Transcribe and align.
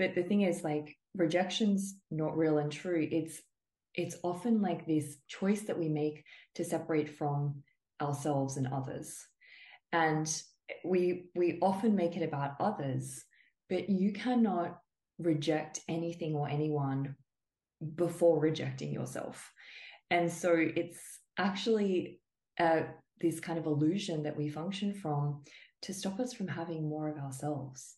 but 0.00 0.14
the 0.14 0.22
thing 0.22 0.40
is 0.40 0.64
like 0.64 0.96
rejection's 1.14 1.98
not 2.10 2.34
real 2.34 2.56
and 2.56 2.72
true. 2.72 3.06
It's 3.12 3.38
it's 3.94 4.16
often 4.22 4.62
like 4.62 4.86
this 4.86 5.18
choice 5.28 5.62
that 5.62 5.78
we 5.78 5.90
make 5.90 6.24
to 6.54 6.64
separate 6.64 7.10
from 7.18 7.62
ourselves 8.00 8.56
and 8.56 8.66
others. 8.68 9.18
And 9.92 10.26
we 10.86 11.26
we 11.34 11.58
often 11.60 11.94
make 11.94 12.16
it 12.16 12.22
about 12.22 12.52
others 12.60 13.24
but 13.68 13.88
you 13.88 14.12
cannot 14.12 14.78
reject 15.18 15.80
anything 15.88 16.34
or 16.34 16.48
anyone 16.48 17.14
before 17.94 18.40
rejecting 18.40 18.92
yourself. 18.92 19.52
And 20.10 20.32
so 20.32 20.56
it's 20.56 21.00
actually 21.38 22.20
uh, 22.58 22.82
this 23.20 23.38
kind 23.38 23.58
of 23.58 23.66
illusion 23.66 24.24
that 24.24 24.36
we 24.36 24.48
function 24.48 24.92
from 24.92 25.44
to 25.82 25.94
stop 25.94 26.18
us 26.18 26.32
from 26.32 26.48
having 26.48 26.88
more 26.88 27.08
of 27.08 27.18
ourselves 27.18 27.94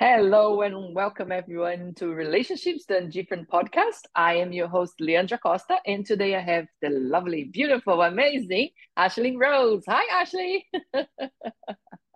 Hello 0.00 0.62
and 0.62 0.94
welcome 0.94 1.32
everyone 1.32 1.92
to 1.94 2.14
Relationships 2.14 2.84
Done 2.84 3.10
Different 3.10 3.50
podcast. 3.50 4.02
I 4.14 4.34
am 4.34 4.52
your 4.52 4.68
host, 4.68 4.94
Leandra 5.00 5.40
Costa, 5.40 5.78
and 5.86 6.06
today 6.06 6.36
I 6.36 6.40
have 6.40 6.68
the 6.80 6.90
lovely, 6.90 7.50
beautiful, 7.52 8.02
amazing 8.02 8.68
Ashlee 8.96 9.36
Rose. 9.36 9.82
Hi, 9.88 10.24
Ashlee. 10.24 10.62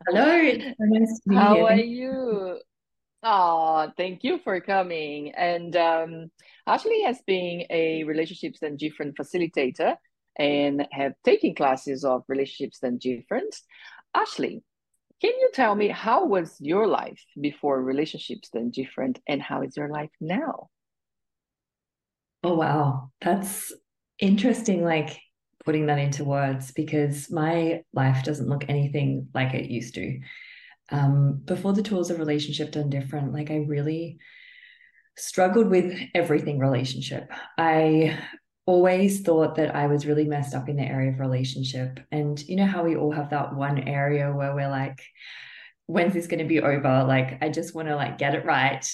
Hello. 0.07 0.53
Nice 0.79 1.21
How 1.29 1.67
are 1.67 1.75
you? 1.75 2.61
Oh, 3.25 3.91
thank 3.97 4.23
you 4.23 4.39
for 4.39 4.61
coming. 4.61 5.33
And 5.33 5.75
um, 5.75 6.31
Ashlee 6.69 7.05
has 7.05 7.21
been 7.27 7.65
a 7.69 8.05
Relationships 8.05 8.61
Done 8.61 8.77
Different 8.77 9.17
facilitator 9.17 9.97
and 10.39 10.87
have 10.93 11.15
taken 11.25 11.57
classes 11.57 12.05
of 12.05 12.23
Relationships 12.29 12.79
Done 12.79 12.99
Different. 12.99 13.57
Ashlee, 14.17 14.63
can 15.23 15.31
you 15.39 15.51
tell 15.55 15.77
me 15.77 15.87
how 15.87 16.27
was 16.27 16.57
your 16.59 16.89
life 16.89 17.25
before 17.41 17.81
relationships 17.81 18.49
done 18.49 18.71
different 18.71 19.21
and 19.29 19.41
how 19.41 19.63
is 19.63 19.77
your 19.77 19.89
life 19.89 20.11
now? 20.21 20.69
Oh 22.43 22.57
wow, 22.57 23.13
that's 23.21 23.73
interesting 24.19 24.83
like 24.83 25.17
putting 25.65 25.87
that 25.87 26.01
into 26.01 26.25
words 26.25 26.73
because 26.73 27.31
my 27.31 27.83
life 27.93 28.25
doesn't 28.25 28.49
look 28.49 28.65
anything 28.69 29.29
like 29.33 29.55
it 29.55 29.71
used 29.71 29.95
to. 29.95 30.19
Um, 30.91 31.41
before 31.45 31.73
the 31.73 31.85
tools 31.85 32.11
of 32.11 32.19
relationship 32.19 32.73
done 32.73 32.91
different, 32.91 33.33
like 33.33 33.53
I 33.53 33.59
really 33.69 34.19
struggled 35.17 35.69
with 35.69 35.97
everything 36.17 36.59
relationship. 36.59 37.31
I 37.57 38.19
always 38.65 39.23
thought 39.23 39.57
that 39.57 39.75
I 39.75 39.87
was 39.87 40.07
really 40.07 40.27
messed 40.27 40.55
up 40.55 40.69
in 40.69 40.77
the 40.77 40.83
area 40.83 41.11
of 41.11 41.21
relationship. 41.21 42.01
And 42.11 42.41
you 42.49 42.57
know 42.57 42.67
how 42.67 42.85
we 42.85 42.97
all 42.97 43.13
have 43.13 43.31
that 43.31 43.55
one 43.55 43.81
area 43.81 44.33
where 44.33 44.55
we're 44.55 44.71
like, 44.71 45.03
when's 45.87 46.15
this 46.15 46.27
going 46.27 46.39
to 46.39 46.45
be 46.45 46.61
over? 46.61 47.05
Like, 47.05 47.39
I 47.43 47.49
just 47.49 47.75
want 47.75 47.89
to 47.89 47.97
like 47.97 48.19
get 48.19 48.35
it 48.35 48.45
right. 48.45 48.87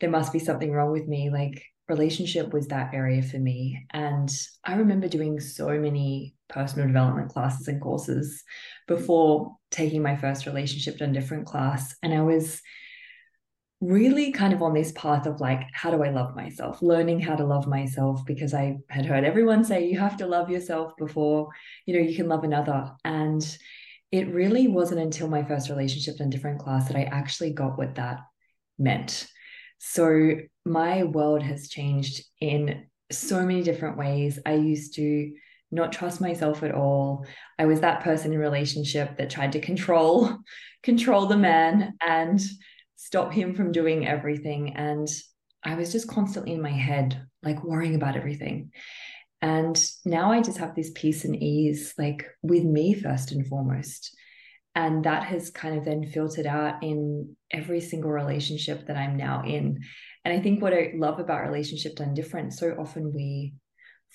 There 0.00 0.10
must 0.10 0.32
be 0.32 0.38
something 0.38 0.70
wrong 0.70 0.90
with 0.90 1.06
me. 1.06 1.30
Like, 1.30 1.62
relationship 1.88 2.52
was 2.52 2.68
that 2.68 2.94
area 2.94 3.22
for 3.22 3.38
me. 3.38 3.86
And 3.92 4.30
I 4.64 4.76
remember 4.76 5.08
doing 5.08 5.38
so 5.40 5.68
many 5.78 6.34
personal 6.48 6.86
development 6.86 7.30
classes 7.30 7.68
and 7.68 7.80
courses 7.80 8.42
before 8.88 9.56
taking 9.70 10.02
my 10.02 10.16
first 10.16 10.46
relationship 10.46 10.98
done 10.98 11.12
different 11.12 11.46
class. 11.46 11.94
And 12.02 12.12
I 12.14 12.22
was 12.22 12.60
really 13.84 14.32
kind 14.32 14.52
of 14.52 14.62
on 14.62 14.72
this 14.72 14.92
path 14.92 15.26
of 15.26 15.40
like, 15.40 15.62
how 15.72 15.90
do 15.90 16.02
I 16.02 16.10
love 16.10 16.34
myself? 16.34 16.80
Learning 16.80 17.20
how 17.20 17.36
to 17.36 17.44
love 17.44 17.66
myself 17.66 18.24
because 18.24 18.54
I 18.54 18.78
had 18.88 19.04
heard 19.04 19.24
everyone 19.24 19.64
say 19.64 19.86
you 19.86 19.98
have 19.98 20.16
to 20.18 20.26
love 20.26 20.50
yourself 20.50 20.96
before, 20.96 21.48
you 21.86 21.94
know, 21.94 22.00
you 22.00 22.16
can 22.16 22.28
love 22.28 22.44
another. 22.44 22.92
And 23.04 23.42
it 24.10 24.28
really 24.28 24.68
wasn't 24.68 25.00
until 25.00 25.28
my 25.28 25.42
first 25.42 25.68
relationship 25.68 26.16
in 26.20 26.28
a 26.28 26.30
different 26.30 26.60
class 26.60 26.88
that 26.88 26.96
I 26.96 27.02
actually 27.02 27.52
got 27.52 27.76
what 27.76 27.96
that 27.96 28.20
meant. 28.78 29.26
So 29.78 30.36
my 30.64 31.04
world 31.04 31.42
has 31.42 31.68
changed 31.68 32.24
in 32.40 32.86
so 33.12 33.44
many 33.44 33.62
different 33.62 33.98
ways. 33.98 34.38
I 34.46 34.54
used 34.54 34.94
to 34.94 35.32
not 35.70 35.92
trust 35.92 36.20
myself 36.20 36.62
at 36.62 36.72
all. 36.72 37.26
I 37.58 37.66
was 37.66 37.80
that 37.80 38.02
person 38.02 38.32
in 38.32 38.38
relationship 38.38 39.18
that 39.18 39.30
tried 39.30 39.52
to 39.52 39.60
control 39.60 40.38
control 40.82 41.26
the 41.26 41.36
man 41.36 41.94
and 42.06 42.40
stop 43.04 43.30
him 43.30 43.54
from 43.54 43.70
doing 43.70 44.08
everything. 44.08 44.74
And 44.76 45.06
I 45.62 45.74
was 45.74 45.92
just 45.92 46.08
constantly 46.08 46.52
in 46.52 46.62
my 46.62 46.72
head, 46.72 47.22
like 47.42 47.62
worrying 47.62 47.96
about 47.96 48.16
everything. 48.16 48.70
And 49.42 49.78
now 50.06 50.32
I 50.32 50.40
just 50.40 50.56
have 50.56 50.74
this 50.74 50.90
peace 50.94 51.26
and 51.26 51.36
ease, 51.36 51.92
like 51.98 52.24
with 52.42 52.64
me 52.64 52.94
first 52.94 53.30
and 53.30 53.46
foremost. 53.46 54.16
And 54.74 55.04
that 55.04 55.24
has 55.24 55.50
kind 55.50 55.76
of 55.76 55.84
then 55.84 56.06
filtered 56.06 56.46
out 56.46 56.82
in 56.82 57.36
every 57.50 57.82
single 57.82 58.10
relationship 58.10 58.86
that 58.86 58.96
I'm 58.96 59.18
now 59.18 59.42
in. 59.44 59.80
And 60.24 60.34
I 60.34 60.40
think 60.40 60.62
what 60.62 60.72
I 60.72 60.92
love 60.96 61.20
about 61.20 61.44
relationship 61.44 61.96
done 61.96 62.14
different, 62.14 62.54
so 62.54 62.74
often 62.78 63.12
we 63.14 63.52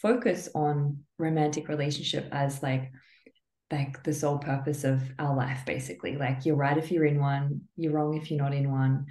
focus 0.02 0.50
on 0.56 1.04
romantic 1.20 1.68
relationship 1.70 2.28
as 2.32 2.64
like 2.64 2.92
like 3.72 4.04
the 4.04 4.14
sole 4.14 4.38
purpose 4.38 4.84
of 4.84 5.02
our 5.20 5.36
life 5.36 5.62
basically. 5.66 6.18
Like 6.18 6.46
you're 6.46 6.56
right 6.56 6.78
if 6.78 6.92
you're 6.92 7.06
in 7.06 7.20
one 7.20 7.62
you're 7.76 7.94
wrong 7.94 8.16
if 8.16 8.30
you're 8.30 8.42
not 8.42 8.54
in 8.54 8.72
one. 8.72 9.06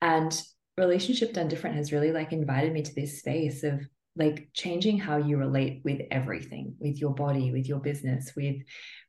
And 0.00 0.40
relationship 0.76 1.32
done 1.32 1.48
different 1.48 1.76
has 1.76 1.92
really 1.92 2.12
like 2.12 2.32
invited 2.32 2.72
me 2.72 2.82
to 2.82 2.94
this 2.94 3.18
space 3.18 3.64
of 3.64 3.80
like 4.16 4.48
changing 4.52 4.98
how 4.98 5.16
you 5.16 5.36
relate 5.36 5.82
with 5.84 6.00
everything 6.10 6.74
with 6.78 7.00
your 7.00 7.14
body 7.14 7.52
with 7.52 7.68
your 7.68 7.80
business 7.80 8.32
with 8.36 8.56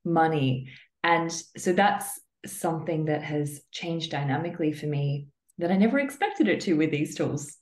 money. 0.04 0.70
And 1.04 1.32
so 1.32 1.74
that's 1.74 2.20
something 2.46 3.06
that 3.06 3.24
has 3.24 3.62
changed 3.72 4.12
dynamically 4.12 4.72
for 4.72 4.86
me 4.86 5.28
that 5.58 5.72
i 5.72 5.76
never 5.76 6.00
expected 6.00 6.48
it 6.48 6.62
to 6.62 6.74
with 6.74 6.90
these 6.90 7.16
tools. 7.16 7.58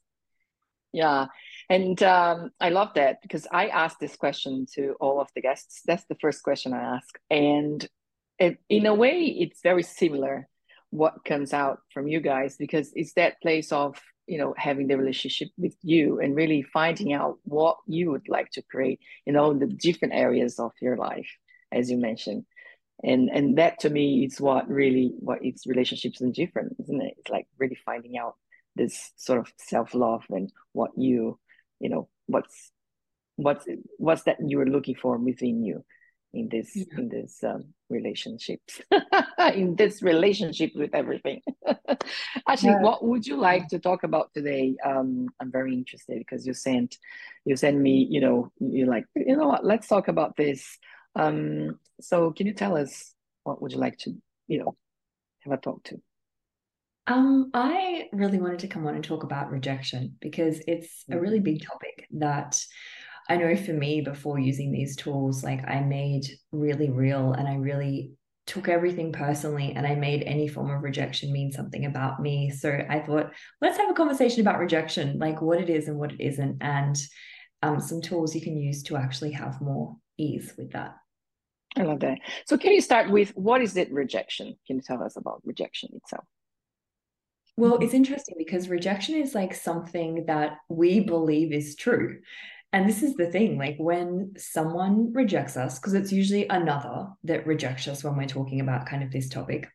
Yeah 0.93 1.27
and 1.69 2.01
um, 2.03 2.51
I 2.61 2.69
love 2.69 2.93
that 2.95 3.21
because 3.21 3.45
I 3.51 3.67
ask 3.67 3.99
this 3.99 4.15
question 4.15 4.65
to 4.75 4.95
all 5.01 5.19
of 5.19 5.27
the 5.35 5.41
guests. 5.41 5.81
That's 5.85 6.05
the 6.05 6.15
first 6.21 6.43
question 6.43 6.73
I 6.73 6.95
ask. 6.95 7.19
And 7.29 7.85
it, 8.39 8.57
in 8.69 8.85
a 8.85 8.95
way, 8.95 9.23
it's 9.25 9.61
very 9.61 9.83
similar 9.83 10.47
what 10.89 11.25
comes 11.25 11.53
out 11.53 11.79
from 11.93 12.07
you 12.07 12.21
guys 12.21 12.55
because 12.57 12.91
it's 12.95 13.13
that 13.13 13.41
place 13.41 13.71
of 13.71 13.99
you 14.25 14.37
know 14.37 14.53
having 14.57 14.87
the 14.87 14.97
relationship 14.97 15.49
with 15.57 15.75
you 15.81 16.19
and 16.19 16.35
really 16.35 16.61
finding 16.61 17.13
out 17.13 17.37
what 17.43 17.77
you 17.87 18.11
would 18.11 18.27
like 18.29 18.49
to 18.51 18.61
create 18.61 18.99
in 19.25 19.35
all 19.35 19.53
the 19.53 19.67
different 19.67 20.13
areas 20.13 20.59
of 20.59 20.71
your 20.81 20.95
life 20.95 21.29
as 21.71 21.91
you 21.91 21.97
mentioned 21.97 22.45
and 23.03 23.29
and 23.29 23.57
that 23.57 23.79
to 23.79 23.89
me 23.89 24.25
is 24.25 24.39
what 24.39 24.69
really 24.69 25.13
what 25.19 25.39
it's 25.43 25.67
relationships 25.67 26.19
done 26.19 26.31
different 26.31 26.75
isn't 26.79 27.01
it 27.01 27.15
it's 27.17 27.29
like 27.29 27.47
really 27.57 27.77
finding 27.85 28.17
out 28.17 28.35
this 28.75 29.11
sort 29.17 29.39
of 29.39 29.51
self-love 29.57 30.23
and 30.29 30.51
what 30.71 30.91
you 30.97 31.37
you 31.79 31.89
know 31.89 32.07
what's 32.25 32.71
what's 33.35 33.65
what's 33.97 34.23
that 34.23 34.37
you're 34.45 34.65
looking 34.65 34.95
for 34.95 35.17
within 35.17 35.63
you 35.63 35.83
in 36.33 36.49
this 36.49 36.75
yeah. 36.75 36.83
in 36.97 37.09
this 37.09 37.43
um, 37.43 37.73
relationships 37.89 38.81
in 39.53 39.75
this 39.75 40.01
relationship 40.01 40.71
with 40.75 40.93
everything? 40.93 41.41
Actually 42.47 42.71
yeah. 42.71 42.81
what 42.81 43.03
would 43.03 43.25
you 43.25 43.37
like 43.37 43.67
to 43.69 43.79
talk 43.79 44.03
about 44.03 44.33
today? 44.33 44.75
Um 44.83 45.27
i'm 45.39 45.51
very 45.51 45.73
interested 45.73 46.17
because 46.17 46.45
you 46.45 46.53
sent 46.53 46.97
you 47.45 47.55
sent 47.55 47.77
me 47.77 48.07
you 48.09 48.21
know 48.21 48.51
you're 48.59 48.87
like 48.87 49.05
you 49.15 49.37
know 49.37 49.47
what 49.47 49.65
let's 49.65 49.87
talk 49.87 50.07
about 50.07 50.35
this. 50.35 50.77
Um 51.15 51.79
so 52.01 52.31
can 52.31 52.47
you 52.47 52.53
tell 52.53 52.75
us 52.75 53.13
what 53.43 53.61
would 53.61 53.71
you 53.71 53.79
like 53.79 53.97
to 53.99 54.15
you 54.47 54.59
know 54.59 54.75
have 55.41 55.53
a 55.53 55.57
talk 55.57 55.83
to 55.83 56.01
um, 57.07 57.51
I 57.53 58.09
really 58.11 58.39
wanted 58.39 58.59
to 58.59 58.67
come 58.67 58.85
on 58.85 58.95
and 58.95 59.03
talk 59.03 59.23
about 59.23 59.49
rejection 59.49 60.15
because 60.19 60.61
it's 60.67 61.05
a 61.09 61.19
really 61.19 61.39
big 61.39 61.59
mm-hmm. 61.59 61.71
topic 61.71 62.07
that 62.17 62.61
I 63.29 63.37
know 63.37 63.55
for 63.55 63.73
me 63.73 64.01
before 64.01 64.39
using 64.39 64.71
these 64.71 64.95
tools, 64.95 65.43
like 65.43 65.67
I 65.67 65.81
made 65.81 66.27
really 66.51 66.89
real 66.89 67.33
and 67.33 67.47
I 67.47 67.55
really 67.55 68.11
took 68.45 68.69
everything 68.69 69.11
personally 69.11 69.73
and 69.75 69.85
I 69.85 69.95
made 69.95 70.23
any 70.23 70.47
form 70.47 70.69
of 70.69 70.81
rejection 70.81 71.33
mean 71.33 71.51
something 71.51 71.85
about 71.85 72.21
me. 72.21 72.49
So 72.49 72.81
I 72.89 72.99
thought, 72.99 73.31
let's 73.61 73.77
have 73.77 73.89
a 73.89 73.93
conversation 73.93 74.41
about 74.41 74.59
rejection, 74.59 75.19
like 75.19 75.41
what 75.41 75.59
it 75.59 75.69
is 75.69 75.87
and 75.87 75.97
what 75.97 76.13
it 76.13 76.21
isn't, 76.21 76.57
and 76.61 76.95
um, 77.61 77.81
some 77.81 78.01
tools 78.01 78.35
you 78.35 78.41
can 78.41 78.57
use 78.57 78.83
to 78.83 78.95
actually 78.95 79.31
have 79.31 79.59
more 79.61 79.97
ease 80.17 80.53
with 80.57 80.71
that. 80.71 80.95
I 81.75 81.83
love 81.83 81.99
that. 81.99 82.19
So 82.45 82.57
can 82.57 82.71
you 82.71 82.81
start 82.81 83.09
with 83.09 83.31
what 83.31 83.61
is 83.61 83.77
it 83.77 83.91
rejection? 83.91 84.55
Can 84.65 84.77
you 84.77 84.81
tell 84.81 85.03
us 85.03 85.17
about 85.17 85.41
rejection 85.43 85.89
itself? 85.93 86.25
Well, 87.57 87.73
mm-hmm. 87.73 87.83
it's 87.83 87.93
interesting 87.93 88.35
because 88.37 88.69
rejection 88.69 89.15
is 89.15 89.35
like 89.35 89.53
something 89.53 90.25
that 90.27 90.57
we 90.69 91.01
believe 91.01 91.51
is 91.51 91.75
true. 91.75 92.19
And 92.73 92.87
this 92.87 93.01
is 93.01 93.15
the 93.15 93.31
thing 93.31 93.57
like 93.57 93.77
when 93.79 94.33
someone 94.37 95.11
rejects 95.13 95.57
us, 95.57 95.79
because 95.79 95.93
it's 95.93 96.11
usually 96.11 96.47
another 96.49 97.07
that 97.23 97.47
rejects 97.47 97.87
us 97.87 98.03
when 98.03 98.15
we're 98.15 98.27
talking 98.27 98.59
about 98.59 98.85
kind 98.85 99.03
of 99.03 99.11
this 99.11 99.29
topic, 99.29 99.67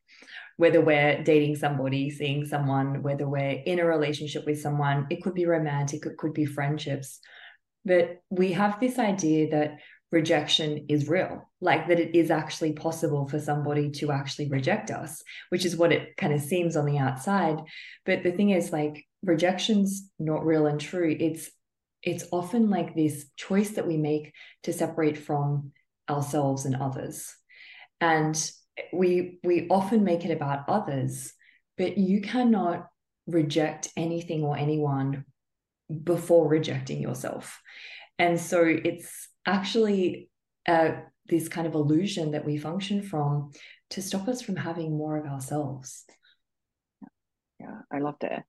whether 0.58 0.80
we're 0.80 1.22
dating 1.24 1.56
somebody, 1.56 2.10
seeing 2.10 2.44
someone, 2.44 3.02
whether 3.02 3.26
we're 3.26 3.62
in 3.64 3.80
a 3.80 3.84
relationship 3.84 4.44
with 4.46 4.60
someone, 4.60 5.06
it 5.10 5.22
could 5.22 5.34
be 5.34 5.46
romantic, 5.46 6.04
it 6.06 6.18
could 6.18 6.34
be 6.34 6.44
friendships. 6.44 7.18
But 7.84 8.20
we 8.30 8.52
have 8.52 8.78
this 8.78 8.98
idea 8.98 9.50
that 9.50 9.78
rejection 10.12 10.86
is 10.88 11.08
real, 11.08 11.50
like 11.60 11.88
that 11.88 11.98
it 11.98 12.14
is 12.14 12.30
actually 12.30 12.74
possible 12.74 13.26
for 13.26 13.40
somebody 13.40 13.90
to 13.90 14.12
actually 14.12 14.48
reject 14.48 14.90
us, 14.90 15.22
which 15.48 15.64
is 15.64 15.74
what 15.74 15.90
it 15.90 16.16
kind 16.18 16.34
of 16.34 16.40
seems 16.40 16.76
on 16.76 16.84
the 16.84 16.98
outside. 16.98 17.58
But 18.04 18.22
the 18.22 18.30
thing 18.30 18.50
is, 18.50 18.70
like, 18.70 19.04
rejection's 19.24 20.10
not 20.18 20.44
real 20.44 20.66
and 20.66 20.80
true. 20.80 21.16
It's 21.18 21.50
it's 22.02 22.24
often 22.32 22.68
like 22.68 22.94
this 22.94 23.26
choice 23.36 23.70
that 23.70 23.86
we 23.86 23.96
make 23.96 24.32
to 24.64 24.72
separate 24.72 25.16
from 25.16 25.72
ourselves 26.10 26.66
and 26.66 26.76
others. 26.76 27.32
And 28.00 28.36
we 28.92 29.40
we 29.42 29.66
often 29.68 30.04
make 30.04 30.24
it 30.24 30.30
about 30.30 30.68
others, 30.68 31.32
but 31.78 31.96
you 31.96 32.20
cannot 32.20 32.86
reject 33.26 33.88
anything 33.96 34.42
or 34.42 34.56
anyone 34.58 35.24
before 36.04 36.48
rejecting 36.48 37.00
yourself. 37.00 37.60
And 38.18 38.38
so 38.38 38.62
it's 38.64 39.28
actually 39.46 40.28
uh, 40.66 40.92
this 41.26 41.48
kind 41.48 41.66
of 41.66 41.74
illusion 41.74 42.32
that 42.32 42.44
we 42.44 42.56
function 42.58 43.02
from 43.02 43.52
to 43.90 44.02
stop 44.02 44.28
us 44.28 44.42
from 44.42 44.56
having 44.56 44.96
more 44.96 45.16
of 45.16 45.26
ourselves. 45.26 46.04
Yeah, 47.60 47.80
I 47.92 47.98
love 47.98 48.16
that. 48.20 48.44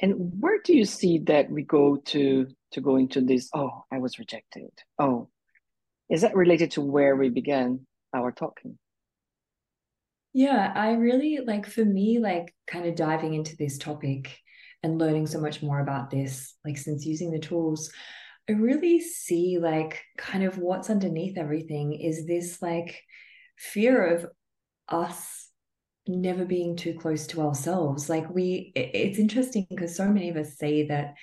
And 0.00 0.32
where 0.40 0.60
do 0.64 0.76
you 0.76 0.84
see 0.84 1.18
that 1.26 1.50
we 1.50 1.62
go 1.62 1.96
to 1.96 2.48
to 2.72 2.80
go 2.80 2.96
into 2.96 3.20
this? 3.20 3.48
Oh, 3.54 3.84
I 3.92 3.98
was 3.98 4.18
rejected. 4.18 4.70
Oh, 4.98 5.28
is 6.10 6.22
that 6.22 6.34
related 6.34 6.72
to 6.72 6.80
where 6.80 7.14
we 7.16 7.28
began 7.28 7.86
our 8.12 8.32
talking? 8.32 8.78
Yeah, 10.32 10.72
I 10.74 10.92
really 10.94 11.38
like 11.46 11.66
for 11.66 11.84
me, 11.84 12.18
like 12.18 12.52
kind 12.66 12.86
of 12.86 12.96
diving 12.96 13.34
into 13.34 13.56
this 13.56 13.78
topic 13.78 14.36
and 14.82 14.98
learning 14.98 15.28
so 15.28 15.40
much 15.40 15.62
more 15.62 15.80
about 15.80 16.10
this, 16.10 16.54
like 16.64 16.76
since 16.76 17.06
using 17.06 17.30
the 17.30 17.38
tools, 17.38 17.92
I 18.48 18.52
really 18.52 19.00
see 19.00 19.58
like 19.58 20.02
kind 20.18 20.44
of 20.44 20.58
what's 20.58 20.90
underneath 20.90 21.38
everything 21.38 21.94
is 21.94 22.26
this 22.26 22.60
like 22.60 23.00
fear 23.56 24.14
of 24.14 24.26
us 24.88 25.48
never 26.06 26.44
being 26.44 26.76
too 26.76 26.94
close 26.94 27.26
to 27.28 27.40
ourselves. 27.40 28.10
Like 28.10 28.28
we, 28.28 28.72
it's 28.74 29.18
interesting 29.18 29.66
because 29.70 29.96
so 29.96 30.06
many 30.06 30.28
of 30.28 30.36
us 30.36 30.58
say 30.58 30.86
that 30.88 31.14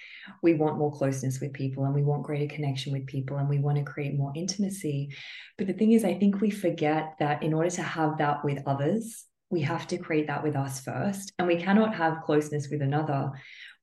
we 0.41 0.55
want 0.55 0.79
more 0.79 0.91
closeness 0.91 1.39
with 1.39 1.53
people 1.53 1.85
and 1.85 1.93
we 1.93 2.03
want 2.03 2.23
greater 2.23 2.51
connection 2.53 2.91
with 2.91 3.05
people 3.05 3.37
and 3.37 3.47
we 3.47 3.59
want 3.59 3.77
to 3.77 3.83
create 3.83 4.17
more 4.17 4.33
intimacy. 4.35 5.09
But 5.57 5.67
the 5.67 5.73
thing 5.73 5.91
is, 5.91 6.03
I 6.03 6.15
think 6.15 6.41
we 6.41 6.49
forget 6.49 7.13
that 7.19 7.43
in 7.43 7.53
order 7.53 7.69
to 7.71 7.83
have 7.83 8.17
that 8.17 8.43
with 8.43 8.63
others, 8.65 9.25
we 9.51 9.61
have 9.61 9.85
to 9.87 9.97
create 9.97 10.27
that 10.27 10.43
with 10.43 10.55
us 10.55 10.79
first. 10.79 11.31
And 11.37 11.47
we 11.47 11.57
cannot 11.57 11.93
have 11.93 12.23
closeness 12.23 12.69
with 12.71 12.81
another 12.81 13.31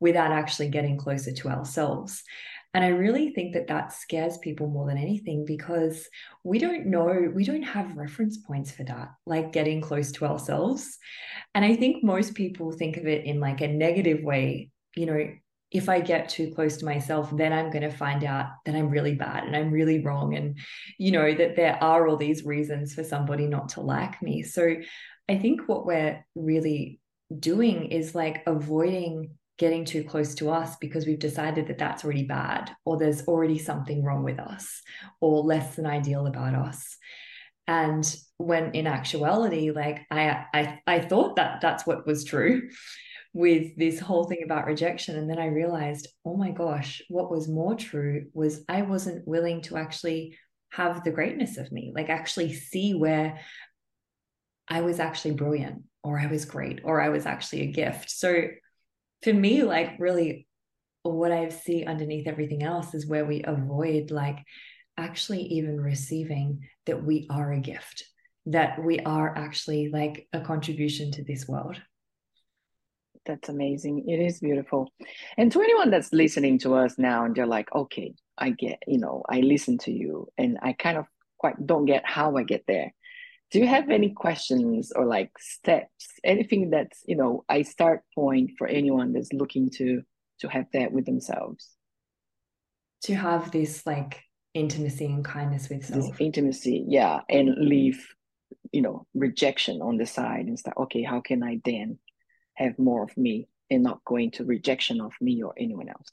without 0.00 0.32
actually 0.32 0.70
getting 0.70 0.96
closer 0.96 1.30
to 1.30 1.48
ourselves. 1.48 2.24
And 2.74 2.84
I 2.84 2.88
really 2.88 3.30
think 3.30 3.54
that 3.54 3.68
that 3.68 3.92
scares 3.92 4.36
people 4.38 4.68
more 4.68 4.86
than 4.86 4.98
anything 4.98 5.44
because 5.46 6.06
we 6.44 6.58
don't 6.58 6.86
know, 6.86 7.30
we 7.34 7.44
don't 7.44 7.62
have 7.62 7.96
reference 7.96 8.36
points 8.36 8.70
for 8.70 8.84
that, 8.84 9.08
like 9.26 9.52
getting 9.52 9.80
close 9.80 10.12
to 10.12 10.26
ourselves. 10.26 10.98
And 11.54 11.64
I 11.64 11.76
think 11.76 12.04
most 12.04 12.34
people 12.34 12.72
think 12.72 12.96
of 12.96 13.06
it 13.06 13.24
in 13.24 13.40
like 13.40 13.62
a 13.62 13.68
negative 13.68 14.22
way. 14.22 14.70
You 14.94 15.06
know, 15.06 15.28
if 15.70 15.88
I 15.88 16.00
get 16.00 16.28
too 16.28 16.52
close 16.54 16.78
to 16.78 16.84
myself, 16.84 17.34
then 17.36 17.52
I'm 17.52 17.70
going 17.70 17.82
to 17.82 17.90
find 17.90 18.24
out 18.24 18.46
that 18.64 18.74
I'm 18.74 18.90
really 18.90 19.14
bad 19.14 19.44
and 19.44 19.56
I'm 19.56 19.70
really 19.70 20.00
wrong. 20.00 20.34
And, 20.34 20.58
you 20.98 21.10
know, 21.10 21.34
that 21.34 21.56
there 21.56 21.82
are 21.82 22.06
all 22.06 22.16
these 22.16 22.44
reasons 22.44 22.94
for 22.94 23.04
somebody 23.04 23.46
not 23.46 23.70
to 23.70 23.80
like 23.80 24.20
me. 24.22 24.42
So 24.42 24.76
I 25.28 25.38
think 25.38 25.62
what 25.68 25.84
we're 25.84 26.24
really 26.34 27.00
doing 27.38 27.86
is 27.86 28.14
like 28.14 28.42
avoiding 28.46 29.37
getting 29.58 29.84
too 29.84 30.04
close 30.04 30.34
to 30.36 30.50
us 30.50 30.76
because 30.76 31.06
we've 31.06 31.18
decided 31.18 31.66
that 31.66 31.78
that's 31.78 32.04
already 32.04 32.24
bad 32.24 32.70
or 32.84 32.96
there's 32.96 33.26
already 33.26 33.58
something 33.58 34.04
wrong 34.04 34.22
with 34.22 34.38
us 34.38 34.82
or 35.20 35.42
less 35.42 35.74
than 35.74 35.86
ideal 35.86 36.26
about 36.26 36.54
us. 36.54 36.96
And 37.66 38.04
when 38.38 38.70
in 38.72 38.86
actuality 38.86 39.72
like 39.72 40.06
i 40.10 40.44
i, 40.54 40.78
I 40.86 41.00
thought 41.00 41.36
that 41.36 41.60
that's 41.60 41.84
what 41.86 42.06
was 42.06 42.24
true 42.24 42.70
with 43.34 43.76
this 43.76 44.00
whole 44.00 44.24
thing 44.24 44.42
about 44.44 44.66
rejection. 44.66 45.16
And 45.16 45.28
then 45.28 45.38
i 45.38 45.46
realized 45.46 46.08
oh 46.24 46.36
my 46.36 46.52
gosh 46.52 47.02
what 47.08 47.30
was 47.30 47.48
more 47.48 47.74
true 47.74 48.26
was 48.32 48.64
i 48.68 48.82
wasn't 48.82 49.26
willing 49.26 49.60
to 49.62 49.76
actually 49.76 50.38
have 50.70 51.02
the 51.02 51.10
greatness 51.10 51.56
of 51.56 51.72
me 51.72 51.92
like 51.94 52.10
actually 52.10 52.52
see 52.52 52.94
where 52.94 53.40
i 54.68 54.82
was 54.82 55.00
actually 55.00 55.32
brilliant 55.32 55.82
or 56.04 56.18
i 56.18 56.26
was 56.26 56.44
great 56.44 56.80
or 56.84 57.00
i 57.00 57.08
was 57.08 57.26
actually 57.26 57.62
a 57.62 57.72
gift. 57.72 58.10
So 58.10 58.48
for 59.22 59.32
me, 59.32 59.62
like 59.62 59.96
really 59.98 60.46
what 61.02 61.32
I 61.32 61.48
see 61.48 61.84
underneath 61.84 62.26
everything 62.26 62.62
else 62.62 62.94
is 62.94 63.06
where 63.06 63.24
we 63.24 63.42
avoid 63.42 64.10
like 64.10 64.38
actually 64.96 65.42
even 65.42 65.80
receiving 65.80 66.60
that 66.86 67.02
we 67.04 67.26
are 67.30 67.52
a 67.52 67.60
gift, 67.60 68.04
that 68.46 68.82
we 68.82 68.98
are 69.00 69.36
actually 69.36 69.88
like 69.88 70.28
a 70.32 70.40
contribution 70.40 71.10
to 71.12 71.24
this 71.24 71.48
world. 71.48 71.80
That's 73.26 73.48
amazing. 73.48 74.08
It 74.08 74.20
is 74.20 74.40
beautiful. 74.40 74.90
And 75.36 75.52
to 75.52 75.60
anyone 75.60 75.90
that's 75.90 76.12
listening 76.12 76.58
to 76.60 76.74
us 76.74 76.98
now 76.98 77.24
and 77.24 77.34
they're 77.34 77.46
like, 77.46 77.72
okay, 77.74 78.14
I 78.38 78.50
get, 78.50 78.82
you 78.86 78.98
know, 78.98 79.22
I 79.28 79.40
listen 79.40 79.78
to 79.78 79.92
you 79.92 80.28
and 80.38 80.58
I 80.62 80.72
kind 80.72 80.96
of 80.96 81.06
quite 81.38 81.54
don't 81.64 81.84
get 81.84 82.04
how 82.06 82.36
I 82.36 82.42
get 82.42 82.64
there 82.66 82.92
do 83.50 83.58
you 83.58 83.66
have 83.66 83.88
any 83.90 84.10
questions 84.10 84.92
or 84.94 85.06
like 85.06 85.30
steps 85.38 86.06
anything 86.24 86.70
that's 86.70 87.02
you 87.06 87.16
know 87.16 87.44
a 87.50 87.62
start 87.62 88.02
point 88.14 88.52
for 88.58 88.66
anyone 88.66 89.12
that's 89.12 89.32
looking 89.32 89.70
to 89.70 90.02
to 90.40 90.48
have 90.48 90.66
that 90.72 90.92
with 90.92 91.06
themselves? 91.06 91.70
To 93.04 93.14
have 93.14 93.50
this 93.50 93.86
like 93.86 94.22
intimacy 94.54 95.06
and 95.06 95.24
kindness 95.24 95.68
with 95.68 95.84
self 95.84 96.10
this 96.10 96.20
intimacy 96.20 96.84
yeah 96.88 97.20
and 97.28 97.50
mm-hmm. 97.50 97.68
leave 97.68 98.08
you 98.72 98.82
know 98.82 99.06
rejection 99.14 99.80
on 99.82 99.98
the 99.98 100.06
side 100.06 100.46
and 100.46 100.58
start 100.58 100.76
okay 100.76 101.02
how 101.02 101.20
can 101.20 101.42
i 101.42 101.60
then 101.64 101.98
have 102.54 102.78
more 102.78 103.04
of 103.04 103.16
me 103.16 103.46
and 103.70 103.82
not 103.82 104.02
going 104.04 104.30
to 104.30 104.44
rejection 104.44 105.00
of 105.00 105.12
me 105.20 105.42
or 105.42 105.52
anyone 105.58 105.88
else 105.88 106.08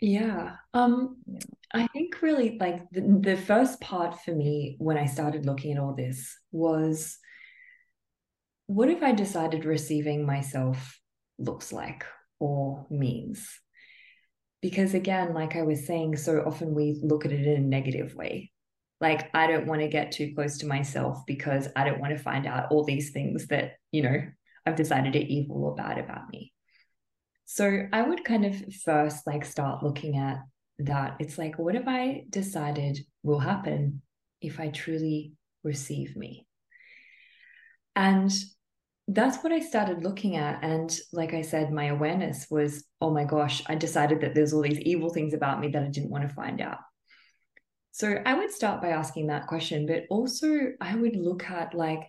yeah. 0.00 0.56
Um, 0.74 1.16
yeah. 1.26 1.38
I 1.72 1.86
think 1.88 2.20
really 2.22 2.58
like 2.58 2.90
the, 2.90 3.02
the 3.20 3.36
first 3.36 3.80
part 3.80 4.20
for 4.22 4.32
me 4.34 4.76
when 4.78 4.96
I 4.96 5.06
started 5.06 5.46
looking 5.46 5.72
at 5.72 5.78
all 5.78 5.94
this 5.94 6.36
was 6.50 7.18
what 8.66 8.88
if 8.88 9.02
I 9.02 9.12
decided 9.12 9.64
receiving 9.64 10.24
myself 10.24 11.00
looks 11.38 11.72
like 11.72 12.04
or 12.38 12.86
means? 12.90 13.48
Because 14.62 14.94
again, 14.94 15.34
like 15.34 15.56
I 15.56 15.62
was 15.62 15.86
saying, 15.86 16.16
so 16.16 16.44
often 16.46 16.74
we 16.74 17.00
look 17.02 17.24
at 17.24 17.32
it 17.32 17.46
in 17.46 17.62
a 17.62 17.66
negative 17.66 18.14
way. 18.14 18.52
Like, 19.00 19.30
I 19.34 19.46
don't 19.46 19.66
want 19.66 19.80
to 19.80 19.88
get 19.88 20.12
too 20.12 20.34
close 20.34 20.58
to 20.58 20.66
myself 20.66 21.24
because 21.26 21.68
I 21.74 21.84
don't 21.84 22.00
want 22.00 22.16
to 22.16 22.22
find 22.22 22.46
out 22.46 22.70
all 22.70 22.84
these 22.84 23.10
things 23.10 23.46
that, 23.46 23.72
you 23.90 24.02
know, 24.02 24.22
I've 24.66 24.76
decided 24.76 25.16
are 25.16 25.18
evil 25.18 25.64
or 25.64 25.74
bad 25.74 25.98
about 25.98 26.28
me. 26.30 26.52
So 27.52 27.88
I 27.92 28.02
would 28.02 28.22
kind 28.22 28.46
of 28.46 28.54
first 28.84 29.26
like 29.26 29.44
start 29.44 29.82
looking 29.82 30.16
at 30.16 30.38
that. 30.78 31.16
It's 31.18 31.36
like, 31.36 31.58
what 31.58 31.74
have 31.74 31.88
I 31.88 32.22
decided 32.30 33.00
will 33.24 33.40
happen 33.40 34.02
if 34.40 34.60
I 34.60 34.68
truly 34.68 35.32
receive 35.64 36.14
me? 36.14 36.46
And 37.96 38.32
that's 39.08 39.42
what 39.42 39.52
I 39.52 39.58
started 39.58 40.04
looking 40.04 40.36
at. 40.36 40.62
And 40.62 40.96
like 41.12 41.34
I 41.34 41.42
said, 41.42 41.72
my 41.72 41.86
awareness 41.86 42.46
was, 42.52 42.84
oh 43.00 43.12
my 43.12 43.24
gosh, 43.24 43.64
I 43.66 43.74
decided 43.74 44.20
that 44.20 44.36
there's 44.36 44.52
all 44.52 44.62
these 44.62 44.78
evil 44.78 45.10
things 45.10 45.34
about 45.34 45.58
me 45.58 45.70
that 45.70 45.82
I 45.82 45.88
didn't 45.88 46.10
want 46.10 46.28
to 46.28 46.32
find 46.32 46.60
out. 46.60 46.78
So 47.90 48.22
I 48.24 48.34
would 48.34 48.52
start 48.52 48.80
by 48.80 48.90
asking 48.90 49.26
that 49.26 49.48
question, 49.48 49.86
but 49.86 50.04
also 50.08 50.68
I 50.80 50.94
would 50.94 51.16
look 51.16 51.42
at 51.50 51.74
like, 51.74 52.08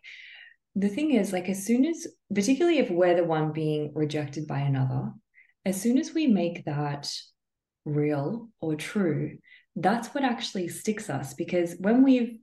the 0.75 0.87
thing 0.87 1.15
is, 1.15 1.33
like, 1.33 1.49
as 1.49 1.65
soon 1.65 1.83
as, 1.83 2.05
particularly 2.33 2.77
if 2.77 2.91
we're 2.91 3.15
the 3.15 3.23
one 3.25 3.51
being 3.51 3.91
rejected 3.95 4.47
by 4.47 4.59
another, 4.59 5.11
as 5.65 5.81
soon 5.81 5.97
as 5.97 6.13
we 6.13 6.27
make 6.27 6.65
that 6.65 7.11
real 7.85 8.49
or 8.59 8.75
true, 8.75 9.37
that's 9.75 10.09
what 10.09 10.23
actually 10.23 10.67
sticks 10.67 11.09
us 11.09 11.33
because 11.33 11.75
when 11.79 12.03
we've 12.03 12.37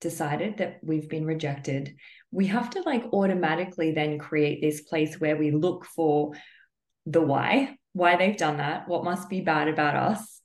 decided 0.00 0.58
that 0.58 0.78
we've 0.82 1.08
been 1.08 1.24
rejected, 1.24 1.96
we 2.30 2.46
have 2.46 2.70
to 2.70 2.82
like 2.82 3.04
automatically 3.12 3.92
then 3.92 4.18
create 4.18 4.60
this 4.60 4.82
place 4.82 5.18
where 5.18 5.36
we 5.36 5.50
look 5.50 5.86
for 5.86 6.32
the 7.06 7.20
why, 7.20 7.76
why 7.92 8.16
they've 8.16 8.36
done 8.36 8.58
that, 8.58 8.88
what 8.88 9.04
must 9.04 9.30
be 9.30 9.40
bad 9.40 9.68
about 9.68 9.96
us. 9.96 10.40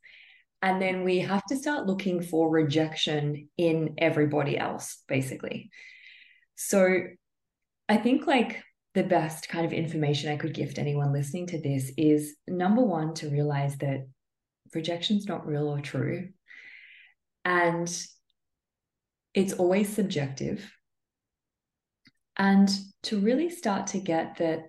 And 0.61 0.81
then 0.81 1.03
we 1.03 1.19
have 1.19 1.43
to 1.47 1.57
start 1.57 1.87
looking 1.87 2.21
for 2.21 2.49
rejection 2.49 3.49
in 3.57 3.95
everybody 3.97 4.57
else, 4.57 5.03
basically. 5.07 5.71
So 6.55 6.99
I 7.89 7.97
think 7.97 8.27
like 8.27 8.63
the 8.93 9.03
best 9.03 9.47
kind 9.47 9.65
of 9.65 9.71
information 9.71 10.31
I 10.31 10.37
could 10.37 10.53
gift 10.53 10.77
anyone 10.77 11.13
listening 11.13 11.47
to 11.47 11.61
this 11.61 11.91
is 11.97 12.35
number 12.47 12.83
one, 12.83 13.13
to 13.15 13.29
realize 13.29 13.77
that 13.77 14.07
rejection's 14.73 15.27
not 15.27 15.47
real 15.47 15.67
or 15.67 15.79
true. 15.79 16.29
And 17.45 17.89
it's 19.33 19.53
always 19.53 19.87
subjective. 19.87 20.71
And 22.37 22.69
to 23.03 23.19
really 23.19 23.49
start 23.49 23.87
to 23.87 23.99
get 23.99 24.37
that 24.37 24.63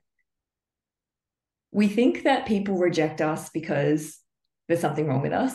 we 1.72 1.88
think 1.88 2.24
that 2.24 2.46
people 2.46 2.76
reject 2.76 3.20
us 3.20 3.50
because 3.50 4.18
there's 4.68 4.80
something 4.80 5.06
wrong 5.06 5.22
with 5.22 5.32
us, 5.32 5.54